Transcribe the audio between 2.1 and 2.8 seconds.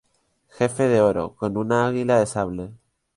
de sable.≫